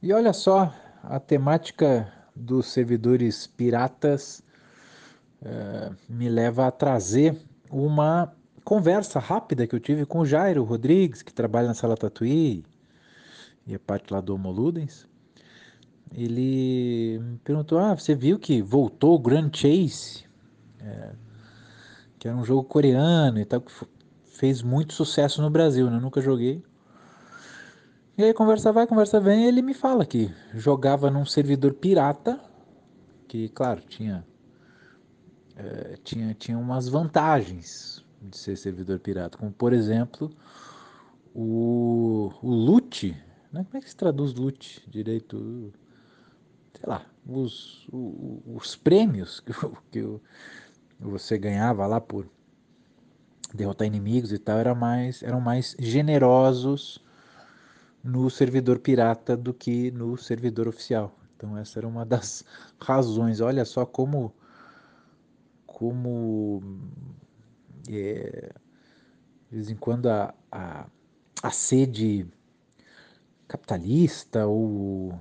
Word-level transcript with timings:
E 0.00 0.12
olha 0.12 0.32
só, 0.32 0.72
a 1.02 1.18
temática 1.18 2.12
dos 2.34 2.66
servidores 2.66 3.48
piratas 3.48 4.44
eh, 5.42 5.90
me 6.08 6.28
leva 6.28 6.68
a 6.68 6.70
trazer 6.70 7.36
uma 7.68 8.32
conversa 8.62 9.18
rápida 9.18 9.66
que 9.66 9.74
eu 9.74 9.80
tive 9.80 10.06
com 10.06 10.20
o 10.20 10.26
Jairo 10.26 10.62
Rodrigues, 10.62 11.22
que 11.22 11.32
trabalha 11.32 11.66
na 11.66 11.74
Sala 11.74 11.96
Tatuí 11.96 12.64
e 13.66 13.74
é 13.74 13.78
parte 13.78 14.12
lá 14.12 14.20
do 14.20 14.34
Homo 14.34 14.52
Ludens. 14.52 15.06
Ele 16.14 17.18
me 17.20 17.38
perguntou: 17.38 17.78
Ah, 17.78 17.94
você 17.94 18.14
viu 18.14 18.38
que 18.38 18.62
voltou 18.62 19.16
o 19.16 19.18
Grand 19.18 19.50
Chase? 19.52 20.24
É, 20.80 21.12
que 22.20 22.28
era 22.28 22.36
um 22.36 22.44
jogo 22.44 22.62
coreano 22.62 23.40
e 23.40 23.44
tal, 23.44 23.60
que 23.60 23.72
fez 24.24 24.62
muito 24.62 24.94
sucesso 24.94 25.42
no 25.42 25.50
Brasil, 25.50 25.90
né? 25.90 25.96
Eu 25.96 26.00
nunca 26.00 26.20
joguei. 26.20 26.62
E 28.18 28.24
aí 28.24 28.34
conversa 28.34 28.72
vai, 28.72 28.84
conversa 28.84 29.20
vem, 29.20 29.44
ele 29.44 29.62
me 29.62 29.72
fala 29.72 30.04
que 30.04 30.28
jogava 30.52 31.08
num 31.08 31.24
servidor 31.24 31.72
pirata, 31.72 32.40
que 33.28 33.48
claro, 33.50 33.80
tinha 33.82 34.26
é, 35.54 35.96
tinha, 36.02 36.34
tinha 36.34 36.58
umas 36.58 36.88
vantagens 36.88 38.04
de 38.20 38.36
ser 38.36 38.56
servidor 38.56 38.98
pirata, 38.98 39.38
como 39.38 39.52
por 39.52 39.72
exemplo 39.72 40.32
o, 41.32 42.32
o 42.42 42.50
loot, 42.50 43.16
né? 43.52 43.64
como 43.64 43.78
é 43.78 43.80
que 43.80 43.88
se 43.88 43.96
traduz 43.96 44.34
loot 44.34 44.82
direito? 44.90 45.72
Sei 46.74 46.88
lá, 46.88 47.06
os, 47.24 47.86
o, 47.92 48.42
os 48.56 48.74
prêmios 48.74 49.38
que, 49.38 49.52
que 49.92 50.20
você 50.98 51.38
ganhava 51.38 51.86
lá 51.86 52.00
por 52.00 52.28
derrotar 53.54 53.86
inimigos 53.86 54.32
e 54.32 54.38
tal 54.40 54.58
era 54.58 54.74
mais, 54.74 55.22
eram 55.22 55.40
mais 55.40 55.76
generosos 55.78 57.00
no 58.08 58.30
servidor 58.30 58.78
pirata 58.78 59.36
do 59.36 59.52
que 59.52 59.90
no 59.90 60.16
servidor 60.16 60.66
oficial. 60.66 61.14
Então 61.36 61.56
essa 61.56 61.78
era 61.78 61.86
uma 61.86 62.06
das 62.06 62.44
razões. 62.80 63.40
Olha 63.40 63.64
só 63.64 63.84
como 63.84 64.34
como 65.66 66.62
é, 67.88 68.50
de 69.48 69.56
vez 69.56 69.70
em 69.70 69.76
quando 69.76 70.08
a, 70.08 70.34
a, 70.50 70.86
a 71.42 71.50
sede 71.50 72.26
capitalista 73.46 74.46
ou 74.46 75.20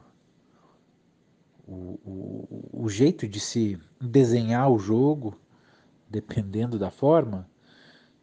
o, 1.67 1.99
o, 2.03 2.83
o 2.85 2.89
jeito 2.89 3.27
de 3.27 3.39
se 3.39 3.77
desenhar 4.01 4.71
o 4.71 4.79
jogo, 4.79 5.39
dependendo 6.09 6.79
da 6.79 6.89
forma, 6.89 7.47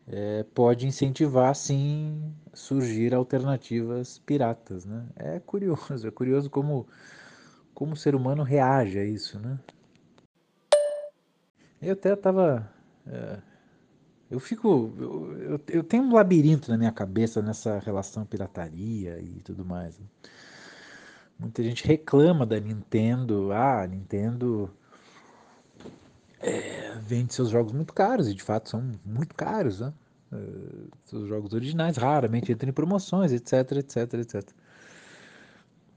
é, 0.06 0.44
pode 0.55 0.86
incentivar 0.86 1.55
sim 1.55 2.34
surgir 2.52 3.14
alternativas 3.14 4.19
piratas, 4.19 4.84
né? 4.84 5.06
É 5.16 5.41
curioso, 5.41 6.06
é 6.06 6.11
curioso 6.11 6.50
como 6.50 6.86
como 7.74 7.94
o 7.94 7.96
ser 7.96 8.14
humano 8.14 8.42
reage 8.42 8.98
a 8.98 9.05
isso, 9.05 9.38
né? 9.41 9.58
Eu 11.83 11.92
até 11.94 12.12
estava 12.12 12.70
é, 13.06 13.38
eu 14.30 14.41
fico 14.41 14.92
eu, 14.98 15.42
eu, 15.42 15.61
eu, 15.69 15.84
tenho 15.84 16.05
um 16.05 16.14
labirinto 16.14 16.70
na 16.70 16.78
minha 16.78 16.92
cabeça 16.92 17.42
nessa 17.42 17.78
relação 17.78 18.24
pirataria 18.27 19.18
e 19.20 19.41
tudo 19.41 19.64
mais. 19.64 19.98
Né? 19.98 20.06
Muita 21.39 21.62
gente 21.62 21.86
reclama 21.86 22.46
da 22.46 22.61
Nintendo, 22.61 23.52
ah, 23.52 23.86
Nintendo 23.86 24.70
é, 26.45 26.98
vende 27.00 27.33
seus 27.33 27.48
jogos 27.48 27.73
muito 27.73 27.92
caros 27.92 28.28
e 28.28 28.34
de 28.34 28.42
fato 28.42 28.69
são 28.69 28.92
muito 29.05 29.34
caros, 29.34 29.81
né? 29.81 29.92
Uh, 30.33 30.89
seus 31.05 31.28
jogos 31.28 31.53
originais 31.55 31.97
raramente 31.97 32.53
entram 32.53 32.69
em 32.69 32.73
promoções, 32.73 33.33
etc, 33.33 33.73
etc, 33.78 34.14
etc. 34.14 34.51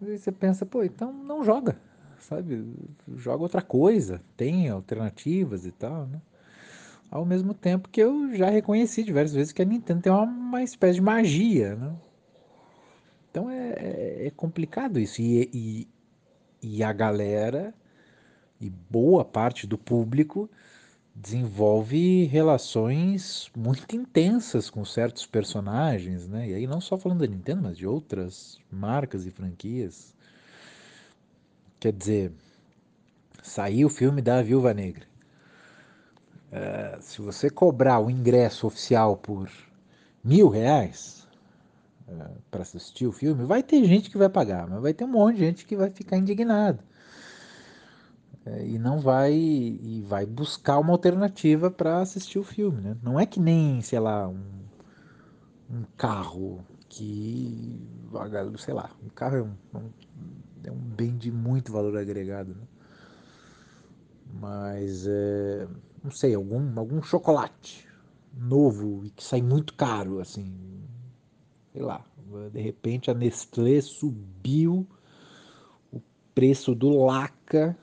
E 0.02 0.17
você 0.17 0.31
pensa, 0.31 0.66
pô, 0.66 0.84
então 0.84 1.12
não 1.12 1.44
joga, 1.44 1.78
sabe? 2.20 2.66
Joga 3.16 3.44
outra 3.44 3.62
coisa, 3.62 4.22
tem 4.36 4.70
alternativas 4.70 5.66
e 5.66 5.72
tal, 5.72 6.06
né? 6.08 6.22
Ao 7.10 7.26
mesmo 7.26 7.54
tempo 7.54 7.89
que 7.89 8.02
eu 8.02 8.36
já 8.36 8.50
reconheci 8.50 9.04
diversas 9.04 9.36
vezes 9.36 9.54
que 9.54 9.61
a 9.61 9.66
Nintendo 9.66 10.02
tem 10.02 10.11
uma, 10.11 10.23
uma 10.23 10.64
espécie 10.64 10.95
de 10.95 11.02
magia, 11.02 11.76
né? 11.76 11.95
Então 13.32 13.50
é, 13.50 13.70
é, 13.77 14.27
é 14.27 14.30
complicado 14.32 15.00
isso. 15.00 15.21
E, 15.21 15.50
e, 15.54 15.88
e 16.61 16.83
a 16.83 16.92
galera, 16.92 17.73
e 18.60 18.70
boa 18.70 19.23
parte 19.23 19.68
do 19.68 19.78
público, 19.78 20.50
desenvolve 21.16 22.26
relações 22.26 23.50
muito 23.56 23.95
intensas 23.95 24.70
com 24.70 24.86
certos 24.86 25.26
personagens, 25.26 26.28
né? 26.28 26.50
E 26.50 26.54
aí 26.54 26.68
não 26.68 26.80
só 26.80 26.98
falando 26.98 27.20
da 27.20 27.28
Nintendo, 27.28 27.64
mas 27.64 27.78
de 27.78 27.88
outras 27.88 28.60
marcas 28.72 29.26
e 29.26 29.32
franquias. 29.32 30.14
Quer 31.80 31.94
dizer, 31.94 32.32
saiu 33.42 33.88
o 33.88 33.90
filme 33.90 34.22
da 34.22 34.42
Viúva 34.42 34.74
Negra. 34.74 35.06
Uh, 36.52 37.02
se 37.02 37.22
você 37.22 37.50
cobrar 37.50 38.00
o 38.00 38.10
ingresso 38.10 38.68
oficial 38.68 39.18
por 39.18 39.50
mil 40.24 40.48
reais 40.50 41.28
uh, 42.08 42.42
para 42.50 42.62
assistir 42.62 43.08
o 43.08 43.12
filme, 43.12 43.44
vai 43.44 43.62
ter 43.64 43.84
gente 43.84 44.10
que 44.10 44.18
vai 44.18 44.30
pagar, 44.30 44.68
mas 44.68 44.82
vai 44.82 44.94
ter 44.94 45.04
um 45.04 45.10
monte 45.10 45.36
de 45.36 45.42
gente 45.42 45.66
que 45.66 45.76
vai 45.76 45.89
ficar 45.89 46.18
indignado 46.18 46.80
e 48.65 48.77
não 48.77 48.99
vai 48.99 49.33
e 49.33 50.03
vai 50.08 50.25
buscar 50.25 50.80
uma 50.80 50.93
alternativa 50.93 51.69
para 51.71 52.02
assistir 52.02 52.39
o 52.39 52.43
filme, 52.43 52.81
né? 52.81 52.97
Não 53.02 53.19
é 53.19 53.25
que 53.25 53.39
nem, 53.39 53.81
sei 53.81 53.99
lá, 53.99 54.27
um, 54.27 54.43
um 55.69 55.83
carro 55.97 56.63
que, 56.89 57.80
sei 58.58 58.73
lá, 58.73 58.89
um 59.03 59.09
carro 59.09 59.37
é 59.37 59.41
um, 59.41 59.53
um, 59.75 59.89
é 60.63 60.71
um 60.71 60.75
bem 60.75 61.17
de 61.17 61.31
muito 61.31 61.71
valor 61.71 61.97
agregado, 61.97 62.55
né? 62.55 62.67
Mas 64.33 65.05
é, 65.08 65.67
não 66.03 66.11
sei, 66.11 66.35
algum, 66.35 66.79
algum 66.79 67.02
chocolate 67.02 67.87
novo 68.33 69.03
e 69.05 69.09
que 69.09 69.23
sai 69.23 69.41
muito 69.41 69.73
caro, 69.73 70.19
assim, 70.19 70.53
sei 71.73 71.81
lá, 71.81 72.03
de 72.52 72.61
repente 72.61 73.09
a 73.09 73.14
Nestlé 73.14 73.81
subiu 73.81 74.87
o 75.91 76.02
preço 76.35 76.75
do 76.75 76.89
Laca, 77.05 77.77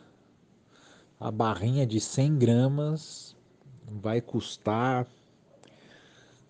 a 1.25 1.31
barrinha 1.31 1.87
de 1.87 1.99
100 1.99 2.37
gramas 2.37 3.35
vai 3.89 4.21
custar 4.21 5.07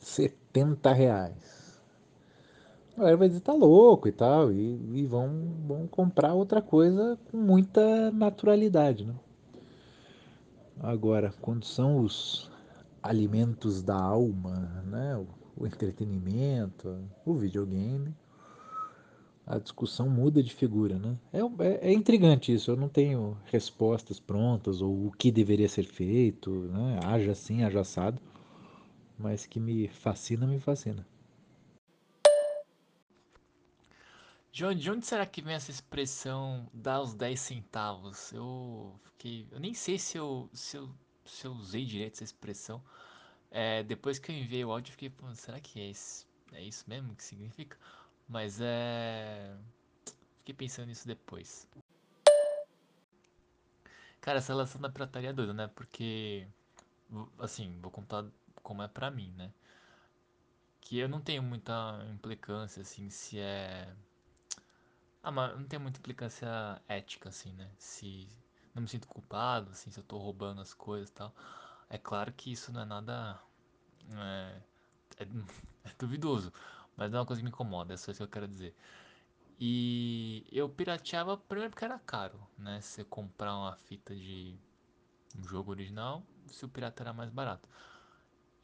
70 0.00 0.92
reais. 0.92 1.80
A 2.94 2.98
galera 2.98 3.16
vai 3.16 3.28
dizer, 3.28 3.40
tá 3.40 3.52
louco 3.52 4.08
e 4.08 4.12
tal, 4.12 4.50
e, 4.50 4.98
e 4.98 5.06
vão, 5.06 5.30
vão 5.64 5.86
comprar 5.86 6.34
outra 6.34 6.60
coisa 6.60 7.16
com 7.30 7.36
muita 7.36 8.10
naturalidade, 8.10 9.04
né? 9.04 9.14
Agora, 10.80 11.32
quando 11.40 11.64
são 11.64 12.00
os 12.00 12.50
alimentos 13.00 13.80
da 13.80 13.96
alma, 13.96 14.82
né? 14.86 15.16
o, 15.16 15.26
o 15.56 15.66
entretenimento, 15.68 16.98
o 17.24 17.34
videogame, 17.34 18.12
a 19.46 19.58
discussão 19.58 20.08
muda 20.08 20.42
de 20.42 20.54
figura. 20.54 20.98
Né? 20.98 21.16
É, 21.32 21.38
é, 21.38 21.90
é, 21.90 21.92
intrigante 21.92 22.52
isso, 22.52 22.70
eu 22.70 22.76
não 22.76 22.88
tenho 22.88 23.36
respostas 23.46 24.18
prontas 24.18 24.80
ou 24.80 25.06
o 25.06 25.12
que 25.12 25.30
deveria 25.30 25.68
ser 25.68 25.84
feito, 25.84 26.50
né? 26.50 27.00
haja 27.04 27.32
assim, 27.32 27.62
haja 27.62 27.80
assado, 27.80 28.20
mas 29.18 29.46
que 29.46 29.60
me 29.60 29.88
fascina, 29.88 30.46
me 30.46 30.58
fascina. 30.58 31.06
John, 34.52 34.72
de 34.72 34.88
onde 34.88 35.04
será 35.04 35.26
que 35.26 35.42
vem 35.42 35.54
essa 35.54 35.72
expressão 35.72 36.68
dar 36.72 37.00
os 37.00 37.12
10 37.12 37.40
centavos? 37.40 38.32
Eu 38.32 38.94
fiquei. 39.02 39.48
Eu 39.50 39.58
nem 39.58 39.74
sei 39.74 39.98
se 39.98 40.16
eu, 40.16 40.48
se 40.52 40.76
eu, 40.76 40.88
se 41.24 41.44
eu 41.44 41.52
usei 41.52 41.84
direito 41.84 42.14
essa 42.14 42.22
expressão. 42.22 42.80
É, 43.50 43.82
depois 43.82 44.20
que 44.20 44.30
eu 44.30 44.36
enviei 44.36 44.64
o 44.64 44.70
áudio, 44.70 44.90
eu 44.90 44.92
fiquei, 44.92 45.12
será 45.34 45.58
que 45.58 45.80
é, 45.80 45.90
esse, 45.90 46.24
é 46.52 46.62
isso 46.62 46.84
mesmo 46.86 47.16
que 47.16 47.24
significa? 47.24 47.76
Mas 48.28 48.60
é. 48.60 49.56
Fiquei 50.38 50.54
pensando 50.54 50.86
nisso 50.88 51.06
depois. 51.06 51.68
Cara, 54.20 54.38
essa 54.38 54.52
relação 54.52 54.80
da 54.80 54.88
pirataria 54.88 55.30
é 55.30 55.32
doida, 55.32 55.52
né? 55.52 55.68
Porque. 55.74 56.46
Assim, 57.38 57.78
vou 57.80 57.90
contar 57.90 58.24
como 58.62 58.82
é 58.82 58.88
pra 58.88 59.10
mim, 59.10 59.32
né? 59.36 59.52
Que 60.80 60.98
eu 60.98 61.08
não 61.08 61.20
tenho 61.20 61.42
muita 61.42 61.72
implicância, 62.12 62.82
assim, 62.82 63.08
se 63.10 63.38
é 63.38 63.94
ah, 65.24 65.30
mas 65.32 65.56
não 65.58 65.64
tem 65.64 65.78
muita 65.78 65.98
implicância 65.98 66.46
ética, 66.86 67.30
assim, 67.30 67.50
né? 67.54 67.70
Se 67.78 68.28
não 68.74 68.82
me 68.82 68.88
sinto 68.88 69.08
culpado, 69.08 69.70
assim, 69.70 69.90
se 69.90 69.98
eu 69.98 70.04
tô 70.04 70.18
roubando 70.18 70.60
as 70.60 70.74
coisas 70.74 71.08
e 71.08 71.12
tal. 71.12 71.34
É 71.88 71.96
claro 71.96 72.30
que 72.32 72.52
isso 72.52 72.70
não 72.70 72.82
é 72.82 72.84
nada. 72.84 73.40
É, 74.10 74.60
é, 75.20 75.24
é 75.88 75.92
duvidoso, 75.98 76.52
mas 76.96 77.10
não 77.10 77.18
é 77.18 77.20
uma 77.22 77.26
coisa 77.26 77.40
que 77.40 77.44
me 77.44 77.50
incomoda, 77.50 77.94
é 77.94 77.96
só 77.96 78.10
isso 78.12 78.18
que 78.18 78.24
eu 78.24 78.28
quero 78.28 78.48
dizer. 78.48 78.74
E 79.60 80.44
eu 80.52 80.68
pirateava 80.68 81.36
primeiro 81.36 81.70
porque 81.70 81.84
era 81.84 81.98
caro, 81.98 82.40
né? 82.58 82.80
Se 82.80 82.88
você 82.88 83.04
comprar 83.04 83.56
uma 83.56 83.76
fita 83.76 84.14
de 84.14 84.56
um 85.38 85.44
jogo 85.44 85.70
original, 85.72 86.24
se 86.48 86.64
o 86.64 86.68
pirata 86.68 87.02
era 87.02 87.12
mais 87.12 87.30
barato. 87.30 87.68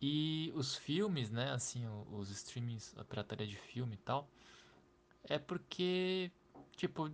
E 0.00 0.52
os 0.54 0.76
filmes, 0.76 1.30
né? 1.30 1.50
Assim, 1.52 1.86
os 2.12 2.30
streamings, 2.30 2.94
a 2.98 3.04
pirataria 3.04 3.46
de 3.46 3.56
filme 3.56 3.94
e 3.94 3.98
tal, 3.98 4.28
é 5.24 5.38
porque 5.38 6.30
Tipo, 6.76 7.10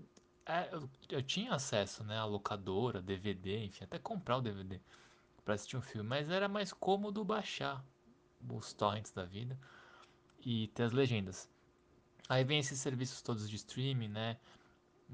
É, 0.47 0.71
eu, 0.75 0.91
eu 1.11 1.23
tinha 1.23 1.55
acesso, 1.55 2.05
né, 2.05 2.19
a 2.19 2.25
locadora, 2.27 3.03
DVD, 3.03 3.65
enfim, 3.67 3.85
até 3.85 3.99
comprar 4.01 4.39
o 4.39 4.43
DVD 4.43 4.81
pra 5.45 5.55
assistir 5.55 5.77
um 5.79 5.83
filme, 5.83 6.09
mas 6.09 6.31
era 6.31 6.49
mais 6.49 6.73
cômodo 6.73 7.25
baixar 7.25 7.85
os 8.51 8.73
torrents 8.75 9.13
da 9.13 9.25
vida 9.27 9.59
e 10.47 10.69
ter 10.69 10.85
as 10.85 10.93
legendas. 10.93 11.49
Aí 12.29 12.45
vem 12.45 12.61
esses 12.61 12.79
serviços 12.79 13.21
todos 13.21 13.51
de 13.51 13.57
streaming, 13.57 14.09
né? 14.09 14.39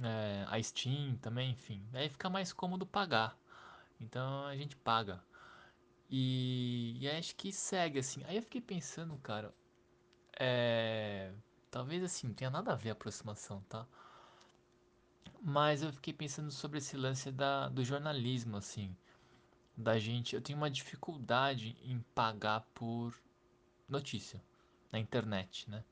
É, 0.03 0.45
a 0.47 0.63
Steam 0.63 1.17
também, 1.17 1.53
enfim. 1.53 1.83
Aí 1.95 2.11
fica 2.11 2.29
mais 2.29 2.53
cômodo 2.53 2.87
pagar. 2.87 3.35
Então 3.99 4.45
a 4.45 4.55
gente 4.55 4.77
paga. 4.77 5.25
E, 6.11 6.99
e 7.01 7.09
acho 7.09 7.35
que 7.35 7.51
segue 7.51 7.99
assim. 7.99 8.23
Aí 8.25 8.37
eu 8.37 8.43
fiquei 8.43 8.61
pensando, 8.61 9.17
cara, 9.19 9.55
é. 10.39 11.33
Talvez 11.71 12.05
assim, 12.05 12.27
não 12.29 12.35
tenha 12.35 12.51
nada 12.51 12.73
a 12.73 12.77
ver 12.77 12.91
a 12.91 12.93
aproximação, 12.93 13.63
tá? 13.71 13.87
Mas 15.43 15.83
eu 15.83 15.93
fiquei 15.95 16.13
pensando 16.13 16.51
sobre 16.51 16.79
esse 16.79 16.97
lance 16.97 17.33
da, 17.33 17.69
do 17.71 17.83
jornalismo, 17.83 18.59
assim. 18.59 18.95
Da 19.77 19.99
gente. 19.99 20.35
Eu 20.35 20.43
tenho 20.43 20.59
uma 20.59 20.71
dificuldade 20.71 21.77
em 21.83 22.01
pagar 22.15 22.61
por 22.75 23.15
notícia 23.89 24.43
na 24.93 24.99
internet, 24.99 25.69
né? 25.71 25.83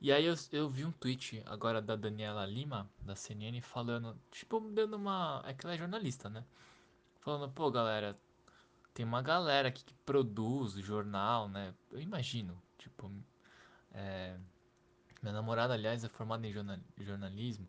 E 0.00 0.10
aí 0.12 0.24
eu, 0.24 0.34
eu 0.52 0.68
vi 0.68 0.84
um 0.84 0.92
tweet 0.92 1.42
agora 1.46 1.80
da 1.80 1.94
Daniela 1.94 2.44
Lima, 2.46 2.90
da 3.00 3.14
CNN, 3.14 3.60
falando, 3.60 4.18
tipo, 4.30 4.60
dando 4.60 4.96
uma. 4.96 5.42
É 5.46 5.54
que 5.54 5.66
ela 5.66 5.74
é 5.74 5.78
jornalista, 5.78 6.28
né? 6.28 6.44
Falando, 7.20 7.52
pô, 7.52 7.70
galera, 7.70 8.18
tem 8.94 9.04
uma 9.06 9.22
galera 9.22 9.68
aqui 9.68 9.84
que 9.84 9.94
produz 10.06 10.72
jornal, 10.74 11.48
né? 11.48 11.74
Eu 11.90 12.00
imagino, 12.00 12.60
tipo, 12.78 13.10
minha 15.22 15.34
namorada, 15.34 15.74
aliás, 15.74 16.02
é 16.02 16.08
formada 16.08 16.46
em 16.46 16.52
jornal, 16.52 16.78
jornalismo. 16.98 17.68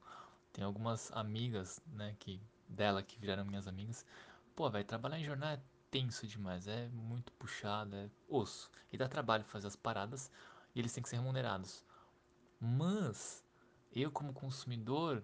Tem 0.51 0.63
algumas 0.63 1.11
amigas, 1.11 1.81
né, 1.87 2.15
que 2.19 2.41
dela 2.67 3.03
que 3.03 3.19
viraram 3.19 3.45
minhas 3.45 3.67
amigas. 3.67 4.05
Pô, 4.55 4.69
vai 4.69 4.83
trabalhar 4.83 5.19
em 5.19 5.23
jornal 5.23 5.51
é 5.51 5.59
tenso 5.93 6.25
demais, 6.25 6.67
é 6.67 6.89
muito 6.89 7.31
puxado, 7.33 7.95
é 7.95 8.09
osso. 8.27 8.71
E 8.91 8.97
dá 8.97 9.07
trabalho 9.07 9.43
fazer 9.43 9.67
as 9.67 9.75
paradas 9.75 10.31
e 10.73 10.79
eles 10.79 10.91
têm 10.91 11.03
que 11.03 11.09
ser 11.09 11.17
remunerados. 11.17 11.85
Mas 12.59 13.45
eu 13.93 14.09
como 14.11 14.33
consumidor 14.33 15.23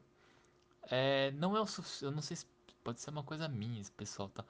é, 0.83 1.31
não 1.31 1.57
é 1.57 1.61
o 1.61 1.65
suficiente. 1.65 2.05
Eu 2.05 2.11
não 2.11 2.21
sei 2.21 2.37
se 2.37 2.45
pode 2.83 3.01
ser 3.01 3.09
uma 3.09 3.23
coisa 3.23 3.47
minha, 3.47 3.81
esse 3.81 3.91
pessoal, 3.91 4.29
tá? 4.29 4.45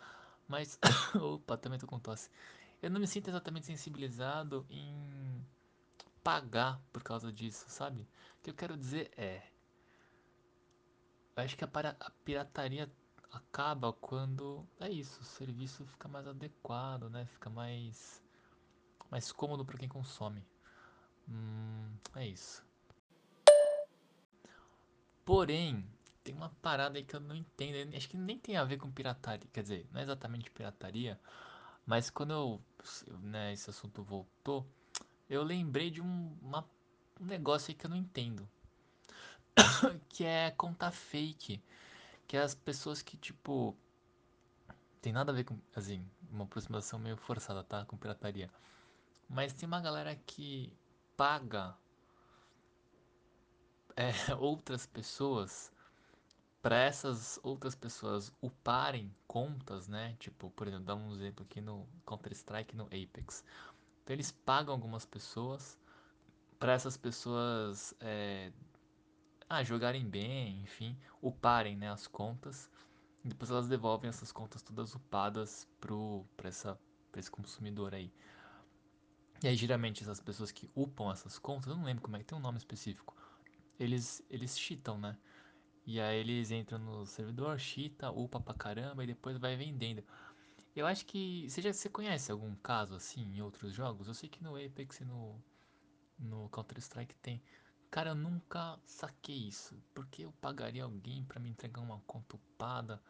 Mas 0.46 0.78
opa, 1.16 1.58
também 1.58 1.80
tô 1.80 1.88
com 1.88 1.98
tosse. 1.98 2.30
Eu 2.82 2.90
não 2.90 3.00
me 3.00 3.08
sinto 3.08 3.30
exatamente 3.30 3.68
sensibilizado 3.68 4.66
em 4.70 5.46
pagar 6.22 6.82
por 6.92 7.02
causa 7.02 7.32
disso, 7.32 7.66
sabe? 7.70 8.02
O 8.40 8.44
que 8.44 8.50
eu 8.50 8.54
quero 8.54 8.76
dizer 8.76 9.10
é, 9.16 9.42
eu 11.38 11.44
acho 11.44 11.56
que 11.56 11.64
a, 11.64 11.68
para, 11.68 11.96
a 11.98 12.10
pirataria 12.26 12.92
acaba 13.32 13.94
quando 13.94 14.66
é 14.80 14.90
isso, 14.90 15.22
o 15.22 15.26
serviço 15.26 15.86
fica 15.86 16.08
mais 16.08 16.28
adequado, 16.28 17.10
né? 17.10 17.26
Fica 17.26 17.50
mais 17.50 18.22
mais 19.10 19.32
cômodo 19.32 19.66
para 19.66 19.78
quem 19.78 19.90
consome. 19.90 20.46
Hum, 21.28 21.92
é 22.16 22.28
isso. 22.28 22.64
Porém, 25.26 25.86
tem 26.24 26.34
uma 26.36 26.50
parada 26.62 26.98
aí 26.98 27.04
que 27.04 27.16
eu 27.16 27.20
não 27.20 27.36
entendo. 27.36 27.96
Acho 27.96 28.10
que 28.10 28.18
nem 28.18 28.38
tem 28.38 28.58
a 28.58 28.64
ver 28.64 28.78
com 28.78 28.92
pirataria. 28.92 29.48
Quer 29.52 29.62
dizer, 29.62 29.88
não 29.92 30.00
é 30.00 30.04
exatamente 30.04 30.52
pirataria. 30.52 31.20
Mas 31.86 32.10
quando 32.10 32.32
eu, 32.32 32.62
né, 33.22 33.54
esse 33.54 33.70
assunto 33.70 34.04
voltou, 34.04 34.68
eu 35.30 35.44
lembrei 35.44 35.90
de 35.90 36.02
um, 36.02 36.38
uma, 36.42 36.68
um 37.20 37.26
negócio 37.26 37.72
aí 37.72 37.76
que 37.76 37.86
eu 37.86 37.90
não 37.90 37.98
entendo. 37.98 38.48
Que 40.10 40.24
é 40.24 40.52
conta 40.52 40.92
fake. 40.92 41.62
Que 42.30 42.38
é 42.38 42.42
as 42.42 42.54
pessoas 42.54 43.02
que, 43.02 43.18
tipo. 43.18 43.76
Tem 45.02 45.12
nada 45.12 45.32
a 45.32 45.36
ver 45.36 45.46
com. 45.46 45.58
Assim, 45.76 46.06
uma 46.30 46.44
aproximação 46.44 47.00
meio 47.00 47.18
forçada, 47.18 47.64
tá? 47.64 47.84
Com 47.86 47.98
pirataria. 47.98 48.52
Mas 49.28 49.52
tem 49.52 49.66
uma 49.66 49.82
galera 49.82 50.16
que 50.28 50.72
paga 51.18 51.76
é, 53.96 54.12
outras 54.38 54.86
pessoas 54.86 55.72
para 56.62 56.78
essas 56.78 57.40
outras 57.42 57.74
pessoas 57.74 58.32
uparem 58.44 59.12
contas, 59.26 59.88
né? 59.88 60.16
Tipo, 60.20 60.52
por 60.52 60.68
exemplo, 60.68 60.86
dá 60.86 60.96
um 60.96 61.12
exemplo 61.12 61.44
aqui 61.50 61.62
no 61.62 61.88
Counter-Strike 62.06 62.76
no 62.76 62.86
Apex. 62.86 63.44
Então 64.04 64.16
eles 64.16 64.32
pagam 64.32 64.76
algumas 64.76 65.04
pessoas 65.04 65.80
para 66.60 66.74
essas 66.74 66.96
pessoas 66.96 67.96
é, 68.00 68.52
ah, 69.50 69.64
jogarem 69.64 70.08
bem, 70.08 70.62
enfim, 70.62 70.96
uparem 71.22 71.76
né, 71.76 71.90
as 71.90 72.06
contas. 72.08 72.70
Depois 73.24 73.50
elas 73.50 73.68
devolvem 73.68 74.08
essas 74.08 74.32
contas 74.32 74.62
todas 74.62 74.94
upadas 74.94 75.68
pra 75.82 76.50
esse 77.20 77.32
consumidor 77.32 77.94
aí. 77.94 78.14
E 79.42 79.48
aí, 79.48 79.56
geralmente, 79.56 80.04
essas 80.04 80.20
pessoas 80.20 80.52
que 80.52 80.70
upam 80.76 81.12
essas 81.12 81.40
contas, 81.40 81.70
eu 81.70 81.78
não 81.78 81.86
lembro 81.86 82.04
como 82.04 82.16
é 82.16 82.20
que 82.20 82.26
tem 82.26 82.38
um 82.38 82.42
nome 82.42 82.58
específico, 82.58 83.16
eles, 83.80 84.22
eles 84.30 84.60
cheatam, 84.60 84.98
né? 84.98 85.18
E 85.86 86.00
aí 86.00 86.20
eles 86.20 86.52
entram 86.52 86.78
no 86.78 87.06
servidor, 87.06 87.58
cheata, 87.58 88.12
upa 88.12 88.40
pra 88.40 88.54
caramba 88.54 89.04
e 89.04 89.08
depois 89.08 89.38
vai 89.38 89.56
vendendo. 89.56 90.04
Eu 90.76 90.86
acho 90.86 91.06
que. 91.06 91.50
Você 91.50 91.62
já 91.62 91.74
você 91.74 91.90
conhece 91.90 92.32
algum 92.32 92.54
caso 92.56 92.96
assim 92.96 93.22
em 93.22 93.42
outros 93.42 93.74
jogos? 93.74 94.08
Eu 94.08 94.14
sei 94.14 94.30
que 94.30 94.44
no 94.44 94.56
Apex 94.56 95.00
e 95.02 95.06
no, 95.06 95.42
no 96.20 96.50
Counter-Strike 96.50 97.16
tem. 97.16 97.42
Cara, 97.92 98.12
eu 98.12 98.16
nunca 98.16 98.78
saquei 98.86 99.48
isso. 99.48 99.82
Porque 99.94 100.24
eu 100.24 100.32
pagaria 100.40 100.84
alguém 100.84 101.24
pra 101.26 101.40
me 101.40 101.50
entregar 101.50 101.82
uma 101.82 102.00
conta 102.06 102.36
upada? 102.36 103.02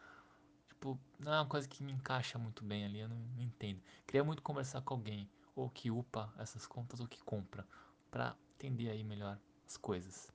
Tipo, 0.68 0.98
não 1.18 1.32
é 1.34 1.36
uma 1.40 1.46
coisa 1.46 1.68
que 1.68 1.82
me 1.82 1.92
encaixa 1.92 2.38
muito 2.38 2.64
bem 2.64 2.86
ali, 2.86 3.00
eu 3.00 3.08
não, 3.08 3.18
não 3.36 3.42
entendo. 3.42 3.82
Queria 4.06 4.24
muito 4.24 4.42
conversar 4.42 4.80
com 4.80 4.94
alguém, 4.94 5.28
ou 5.54 5.68
que 5.68 5.90
upa 5.90 6.32
essas 6.38 6.66
contas, 6.66 7.00
ou 7.00 7.06
que 7.06 7.22
compra, 7.22 7.66
pra 8.10 8.34
entender 8.54 8.88
aí 8.88 9.04
melhor 9.04 9.38
as 9.66 9.76
coisas. 9.76 10.32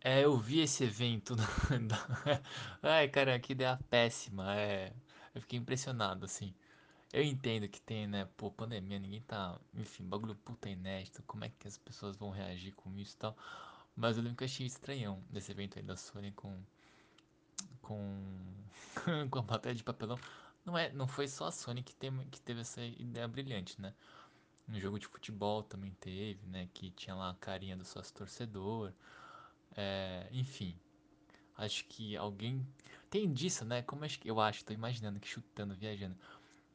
É, 0.00 0.24
eu 0.24 0.36
vi 0.36 0.60
esse 0.60 0.84
evento. 0.84 1.36
Ai, 2.82 3.08
cara, 3.08 3.38
que 3.38 3.52
ideia 3.52 3.78
péssima. 3.88 4.56
É, 4.56 4.92
eu 5.34 5.40
fiquei 5.40 5.58
impressionado, 5.58 6.24
assim. 6.24 6.54
Eu 7.16 7.22
entendo 7.24 7.66
que 7.66 7.80
tem, 7.80 8.06
né? 8.06 8.28
Pô, 8.36 8.50
pandemia, 8.50 8.98
ninguém 8.98 9.22
tá. 9.22 9.58
Enfim, 9.74 10.04
bagulho 10.04 10.34
puta 10.34 10.68
inédito. 10.68 11.22
Como 11.22 11.44
é 11.46 11.48
que 11.48 11.66
as 11.66 11.78
pessoas 11.78 12.14
vão 12.14 12.28
reagir 12.28 12.74
com 12.74 12.94
isso 12.98 13.14
e 13.14 13.18
tal? 13.18 13.34
Mas 13.96 14.18
eu 14.18 14.22
lembro 14.22 14.36
que 14.36 14.44
eu 14.44 14.46
achei 14.46 14.66
estranhão 14.66 15.22
desse 15.30 15.50
evento 15.50 15.78
aí 15.78 15.82
da 15.82 15.96
Sony 15.96 16.30
com. 16.32 16.54
Com. 17.80 18.22
com 19.30 19.38
a 19.38 19.42
plateia 19.42 19.74
de 19.74 19.82
papelão. 19.82 20.18
Não, 20.62 20.76
é, 20.76 20.92
não 20.92 21.08
foi 21.08 21.26
só 21.26 21.46
a 21.46 21.50
Sony 21.50 21.82
que, 21.82 21.96
tem, 21.96 22.12
que 22.30 22.38
teve 22.42 22.60
essa 22.60 22.82
ideia 22.82 23.26
brilhante, 23.26 23.80
né? 23.80 23.94
No 24.68 24.78
jogo 24.78 24.98
de 24.98 25.06
futebol 25.06 25.62
também 25.62 25.92
teve, 25.92 26.46
né? 26.46 26.68
Que 26.74 26.90
tinha 26.90 27.16
lá 27.16 27.30
a 27.30 27.34
carinha 27.34 27.78
do 27.78 27.84
sócio 27.86 28.14
torcedor. 28.14 28.92
É, 29.74 30.28
enfim, 30.32 30.78
Acho 31.56 31.86
que 31.86 32.16
alguém. 32.16 32.66
Tem 33.08 33.32
disso, 33.32 33.64
né? 33.64 33.82
Como 33.82 34.04
acho 34.04 34.18
que 34.20 34.30
eu 34.30 34.40
acho, 34.40 34.64
tô 34.64 34.74
imaginando 34.74 35.18
que 35.18 35.26
chutando, 35.26 35.74
viajando. 35.74 36.14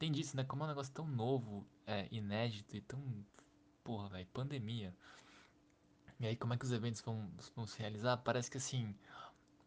Tem 0.01 0.12
disso, 0.12 0.36
né? 0.36 0.43
Como 0.43 0.63
é 0.63 0.65
um 0.65 0.70
negócio 0.70 0.91
tão 0.91 1.05
novo, 1.05 1.63
é, 1.86 2.08
inédito 2.10 2.75
e 2.75 2.81
tão. 2.81 3.00
Porra, 3.84 4.10
velho, 4.10 4.25
pandemia. 4.34 4.96
E 6.20 6.25
aí, 6.25 6.36
como 6.36 6.55
é 6.55 6.58
que 6.58 6.65
os 6.65 6.72
eventos 6.72 7.01
vão, 7.01 7.29
vão 7.55 7.67
se 7.67 7.77
realizar? 7.77 8.17
Parece 8.17 8.50
que 8.50 8.58
assim. 8.58 8.96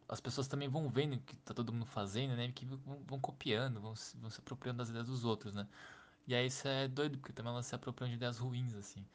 As 0.09 0.21
pessoas 0.21 0.49
também 0.49 0.69
vão 0.69 0.91
vendo 0.91 1.15
o 1.15 1.21
que 1.21 1.37
tá 1.37 1.55
todo 1.55 1.73
mundo 1.73 1.87
fazendo, 1.87 2.35
né? 2.35 2.51
Que 2.51 2.67
vão, 2.67 3.01
vão 3.07 3.21
copiando, 3.21 3.81
vão 3.81 3.95
se, 3.95 4.17
vão 4.17 4.29
se 4.29 4.41
apropriando 4.41 4.79
das 4.79 4.89
ideias 4.89 5.07
dos 5.07 5.25
outros, 5.25 5.55
né? 5.55 5.69
E 6.27 6.35
aí 6.35 6.49
isso 6.49 6.67
é 6.67 6.89
doido, 6.89 7.17
porque 7.19 7.33
também 7.33 7.53
elas 7.53 7.67
se 7.67 7.75
apropriam 7.77 8.09
de 8.09 8.17
ideias 8.17 8.39
ruins, 8.39 8.75
assim. 8.75 9.07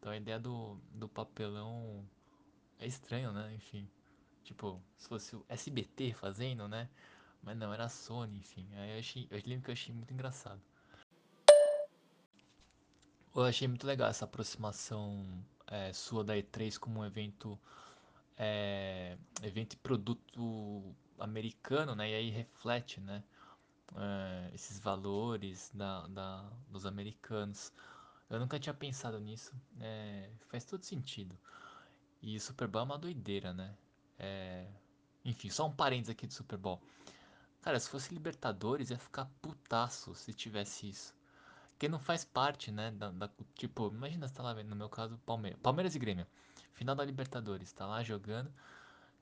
Então 0.00 0.10
a 0.10 0.16
ideia 0.16 0.40
do, 0.40 0.76
do 0.92 1.08
papelão 1.08 2.04
é 2.80 2.86
estranho, 2.88 3.32
né? 3.32 3.54
Enfim. 3.54 3.88
Tipo, 4.42 4.82
se 4.96 5.08
fosse 5.08 5.36
o 5.36 5.46
SBT 5.48 6.14
fazendo, 6.14 6.66
né? 6.66 6.88
Mas 7.44 7.56
não, 7.56 7.72
era 7.72 7.84
a 7.84 7.88
Sony, 7.88 8.38
enfim. 8.38 8.66
Aí 8.76 8.92
eu 8.92 8.98
achei, 8.98 9.28
eu 9.30 9.42
lembro 9.46 9.64
que 9.64 9.70
eu 9.70 9.74
achei 9.74 9.94
muito 9.94 10.12
engraçado. 10.12 10.60
Eu 13.34 13.42
achei 13.42 13.68
muito 13.68 13.86
legal 13.86 14.08
essa 14.08 14.24
aproximação 14.24 15.26
é, 15.66 15.92
sua 15.92 16.24
da 16.24 16.34
E3 16.34 16.78
como 16.78 17.00
um 17.00 17.04
evento, 17.04 17.58
é, 18.38 19.18
evento 19.42 19.74
e 19.74 19.76
produto 19.76 20.94
americano, 21.18 21.94
né? 21.94 22.10
E 22.10 22.14
aí 22.14 22.30
reflete, 22.30 23.00
né? 23.00 23.22
é, 23.96 24.50
esses 24.54 24.78
valores 24.78 25.70
da, 25.74 26.06
da, 26.08 26.44
dos 26.68 26.86
americanos. 26.86 27.72
Eu 28.28 28.38
nunca 28.40 28.58
tinha 28.58 28.74
pensado 28.74 29.18
nisso. 29.20 29.54
é, 29.80 30.30
faz 30.48 30.64
todo 30.64 30.82
sentido. 30.82 31.36
E 32.22 32.38
Super 32.40 32.66
Bowl 32.68 32.82
é 32.82 32.84
uma 32.84 32.98
doideira, 32.98 33.52
né? 33.52 33.74
É, 34.18 34.66
enfim, 35.24 35.50
só 35.50 35.66
um 35.66 35.72
parênteses 35.72 36.10
aqui 36.10 36.26
do 36.26 36.32
Super 36.32 36.56
Bowl. 36.58 36.80
Cara, 37.64 37.80
se 37.80 37.88
fosse 37.90 38.12
Libertadores, 38.14 38.90
ia 38.90 38.98
ficar 38.98 39.24
putaço 39.42 40.14
se 40.14 40.32
tivesse 40.34 40.88
isso. 40.88 41.14
Porque 41.72 41.88
não 41.88 41.98
faz 41.98 42.24
parte, 42.24 42.70
né? 42.70 42.90
Da, 42.92 43.10
da- 43.10 43.30
tipo, 43.54 43.88
imagina 43.88 44.28
você 44.28 44.34
tá 44.34 44.42
lá 44.42 44.52
vendo, 44.54 44.68
no 44.68 44.76
meu 44.76 44.88
caso, 44.90 45.18
Palmeiras. 45.26 45.58
Palmeiras 45.62 45.94
e 45.94 45.98
Grêmio. 45.98 46.26
Final 46.74 46.94
da 46.94 47.04
Libertadores, 47.04 47.72
tá 47.72 47.86
lá 47.86 48.02
jogando. 48.02 48.52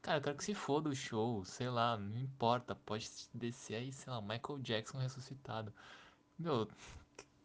Cara, 0.02 0.18
eu 0.18 0.22
quero 0.22 0.37
que 0.38 0.44
se 0.44 0.54
foda 0.54 0.90
o 0.90 0.94
show, 0.96 1.44
sei 1.44 1.70
lá, 1.70 1.96
não 1.99 2.18
importa, 2.18 2.75
pode 2.75 3.08
descer 3.34 3.76
aí, 3.76 3.92
sei 3.92 4.12
lá, 4.12 4.20
Michael 4.20 4.58
Jackson 4.61 4.99
ressuscitado. 4.99 5.72
Meu, 6.38 6.68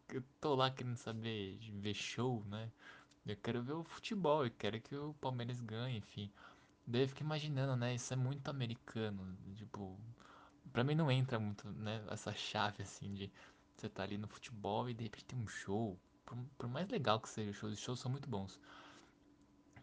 eu 0.10 0.24
tô 0.42 0.56
lá 0.56 0.72
querendo 0.72 0.96
saber, 0.98 1.58
de 1.60 1.72
ver 1.72 1.94
show, 1.94 2.44
né? 2.46 2.72
Eu 3.26 3.38
quero 3.38 3.62
ver 3.64 3.74
o 3.74 3.84
futebol, 3.84 4.46
eu 4.46 4.52
quero 4.52 4.82
que 4.82 4.96
o 4.96 5.14
Palmeiras 5.22 5.62
ganhe, 5.62 5.98
enfim. 6.00 6.32
Daí 6.88 7.04
eu 7.04 7.10
fico 7.10 7.24
imaginando, 7.24 7.76
né? 7.76 7.96
Isso 7.96 8.14
é 8.14 8.18
muito 8.18 8.50
americano. 8.50 9.38
Tipo, 9.56 10.00
pra 10.72 10.84
mim 10.84 10.96
não 10.96 11.12
entra 11.12 11.40
muito, 11.40 11.70
né? 11.72 12.04
Essa 12.10 12.34
chave 12.34 12.84
assim 12.84 13.14
de 13.14 13.32
você 13.76 13.88
tá 13.88 14.04
ali 14.04 14.18
no 14.18 14.28
futebol 14.28 14.90
e 14.90 14.94
de 14.94 15.04
repente 15.04 15.26
tem 15.26 15.40
um 15.40 15.48
show. 15.48 16.00
Por, 16.26 16.38
por 16.58 16.68
mais 16.68 16.88
legal 16.90 17.20
que 17.20 17.30
seja 17.30 17.52
o 17.52 17.54
show, 17.54 17.70
os 17.70 17.80
shows 17.80 18.00
são 18.00 18.12
muito 18.12 18.30
bons. 18.30 18.60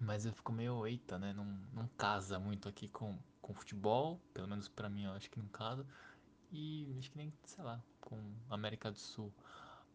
Mas 0.00 0.26
eu 0.26 0.33
fico 0.33 0.53
meio, 0.53 0.87
eita, 0.87 1.19
né? 1.19 1.33
Não, 1.33 1.45
não 1.73 1.88
casa 1.97 2.38
muito 2.38 2.69
aqui 2.69 2.88
com, 2.88 3.19
com 3.41 3.55
futebol. 3.55 4.21
Pelo 4.33 4.49
menos 4.49 4.69
pra 4.69 4.88
mim, 4.88 5.05
eu 5.05 5.12
acho 5.12 5.31
que 5.31 5.38
não 5.38 5.49
casa. 5.49 5.87
E 6.53 6.95
acho 6.99 7.11
que 7.11 7.17
nem, 7.17 7.33
sei 7.45 7.64
lá, 7.64 7.83
com 8.00 8.19
América 8.50 8.91
do 8.91 8.99
Sul. 8.99 9.33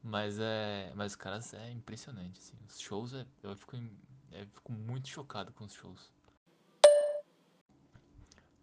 Mas 0.01 0.39
é. 0.39 0.91
Mas, 0.95 1.15
caras, 1.15 1.53
é 1.53 1.71
impressionante, 1.71 2.39
assim. 2.39 2.57
Os 2.67 2.79
shows, 2.79 3.13
é, 3.13 3.25
eu, 3.43 3.55
fico, 3.55 3.75
eu 4.31 4.47
fico 4.47 4.71
muito 4.71 5.07
chocado 5.09 5.51
com 5.51 5.65
os 5.65 5.73
shows. 5.73 6.11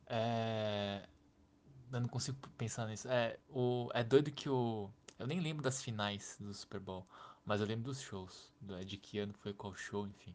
É. 0.06 1.06
Eu 1.92 2.00
não 2.00 2.08
consigo 2.08 2.36
pensar 2.58 2.86
nisso. 2.86 3.08
É, 3.08 3.38
o, 3.48 3.88
é 3.94 4.02
doido 4.04 4.30
que 4.30 4.48
o. 4.48 4.90
Eu 5.18 5.26
nem 5.26 5.40
lembro 5.40 5.62
das 5.62 5.82
finais 5.82 6.36
do 6.40 6.52
Super 6.52 6.80
Bowl, 6.80 7.06
mas 7.44 7.60
eu 7.60 7.66
lembro 7.66 7.84
dos 7.86 8.00
shows. 8.00 8.52
do- 8.60 8.84
De 8.84 8.96
que 8.96 9.18
ano 9.18 9.32
foi 9.34 9.52
qual 9.54 9.74
show, 9.74 10.06
enfim. 10.06 10.34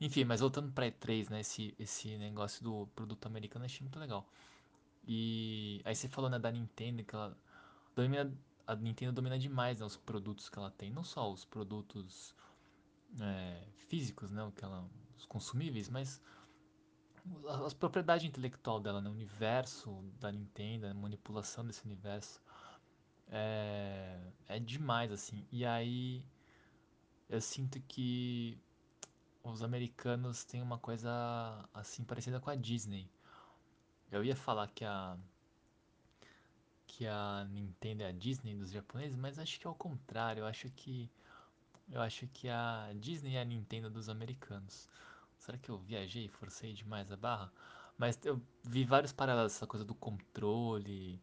Enfim, 0.00 0.24
mas 0.24 0.40
voltando 0.40 0.72
pra 0.72 0.86
E3, 0.86 1.28
né? 1.28 1.40
Esse, 1.40 1.74
esse 1.78 2.16
negócio 2.18 2.62
do 2.62 2.86
produto 2.94 3.26
americano 3.26 3.64
eu 3.64 3.66
achei 3.66 3.80
muito 3.82 3.98
legal. 3.98 4.28
E 5.06 5.82
aí 5.84 5.94
você 5.96 6.08
falou, 6.08 6.30
né, 6.30 6.38
da 6.38 6.50
Nintendo, 6.52 7.04
que 7.04 7.14
ela 7.14 7.36
domina. 7.96 8.32
A 8.66 8.76
Nintendo 8.76 9.12
domina 9.12 9.38
demais, 9.38 9.80
né, 9.80 9.86
os 9.86 9.96
produtos 9.96 10.48
que 10.50 10.58
ela 10.58 10.70
tem. 10.70 10.90
Não 10.90 11.04
só 11.04 11.32
os 11.32 11.44
produtos 11.44 12.34
é, 13.20 13.64
físicos, 13.88 14.30
né? 14.30 14.42
O 14.44 14.52
que 14.52 14.64
ela, 14.64 14.88
os 15.16 15.24
consumíveis, 15.26 15.88
mas 15.88 16.22
a, 17.48 17.66
a 17.66 17.70
propriedade 17.74 18.26
intelectual 18.26 18.80
dela, 18.80 19.00
né? 19.00 19.08
O 19.08 19.12
universo 19.12 20.02
da 20.20 20.30
Nintendo, 20.32 20.86
a 20.86 20.94
manipulação 20.94 21.66
desse 21.66 21.84
universo. 21.84 22.40
É, 23.30 24.18
é 24.48 24.58
demais, 24.58 25.12
assim. 25.12 25.46
E 25.52 25.64
aí 25.64 26.24
eu 27.28 27.40
sinto 27.40 27.80
que 27.82 28.58
os 29.42 29.62
americanos 29.62 30.44
têm 30.44 30.62
uma 30.62 30.78
coisa 30.78 31.10
assim 31.74 32.04
parecida 32.04 32.40
com 32.40 32.50
a 32.50 32.54
Disney. 32.54 33.08
Eu 34.10 34.24
ia 34.24 34.36
falar 34.36 34.68
que 34.68 34.84
a 34.84 35.16
que 36.86 37.06
a 37.06 37.46
Nintendo 37.50 38.02
é 38.02 38.06
a 38.06 38.12
Disney 38.12 38.56
dos 38.56 38.70
japoneses, 38.72 39.16
mas 39.16 39.38
acho 39.38 39.60
que 39.60 39.66
é 39.66 39.70
o 39.70 39.74
contrário. 39.74 40.40
Eu 40.40 40.46
acho 40.46 40.70
que 40.70 41.10
eu 41.90 42.00
acho 42.00 42.26
que 42.28 42.48
a 42.48 42.92
Disney 42.96 43.36
é 43.36 43.40
a 43.40 43.44
Nintendo 43.44 43.90
dos 43.90 44.08
americanos. 44.08 44.88
Será 45.48 45.56
que 45.56 45.70
eu 45.70 45.78
viajei 45.78 46.28
forcei 46.28 46.74
demais 46.74 47.10
a 47.10 47.16
barra? 47.16 47.50
Mas 47.96 48.20
eu 48.22 48.38
vi 48.62 48.84
vários 48.84 49.14
paralelos, 49.14 49.54
essa 49.54 49.66
coisa 49.66 49.82
do 49.82 49.94
controle, 49.94 51.18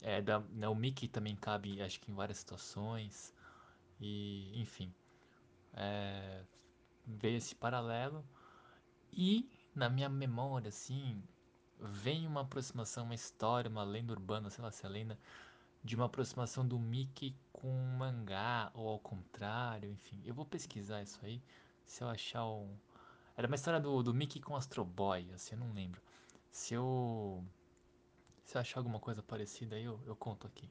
é, 0.00 0.22
da, 0.22 0.40
né, 0.40 0.66
o 0.66 0.74
Mickey 0.74 1.06
também 1.06 1.36
cabe, 1.36 1.82
acho 1.82 2.00
que 2.00 2.10
em 2.10 2.14
várias 2.14 2.38
situações. 2.38 3.34
E, 4.00 4.58
enfim, 4.58 4.90
é, 5.74 6.46
veio 7.06 7.36
esse 7.36 7.54
paralelo. 7.54 8.24
E, 9.12 9.46
na 9.74 9.90
minha 9.90 10.08
memória, 10.08 10.70
assim, 10.70 11.22
vem 11.78 12.26
uma 12.26 12.40
aproximação, 12.40 13.04
uma 13.04 13.14
história, 13.14 13.68
uma 13.68 13.84
lenda 13.84 14.14
urbana, 14.14 14.48
sei 14.48 14.64
lá 14.64 14.72
se 14.72 14.86
é 14.86 14.88
lenda, 14.88 15.18
de 15.84 15.94
uma 15.94 16.06
aproximação 16.06 16.66
do 16.66 16.78
Mickey 16.78 17.36
com 17.52 17.68
um 17.68 17.98
mangá, 17.98 18.70
ou 18.72 18.88
ao 18.88 18.98
contrário, 18.98 19.90
enfim. 19.90 20.22
Eu 20.24 20.32
vou 20.32 20.46
pesquisar 20.46 21.02
isso 21.02 21.20
aí, 21.22 21.42
se 21.84 22.02
eu 22.02 22.08
achar 22.08 22.46
um... 22.46 22.74
Era 23.38 23.46
uma 23.46 23.54
história 23.54 23.78
do, 23.78 24.02
do 24.02 24.12
Mickey 24.12 24.40
com 24.40 24.56
Astro 24.56 24.84
Boy, 24.84 25.30
assim, 25.32 25.54
eu 25.54 25.60
não 25.60 25.72
lembro. 25.72 26.02
Se 26.50 26.74
eu... 26.74 27.40
Se 28.44 28.56
eu 28.56 28.60
achar 28.60 28.80
alguma 28.80 28.98
coisa 28.98 29.22
parecida 29.22 29.76
aí, 29.76 29.84
eu, 29.84 30.00
eu 30.06 30.16
conto 30.16 30.44
aqui. 30.44 30.68